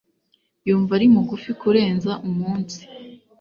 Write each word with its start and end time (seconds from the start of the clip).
Yumva 0.67 0.91
ari 0.97 1.07
mugufi 1.13 1.51
kurenza 1.61 2.11
umunsi 2.29 2.79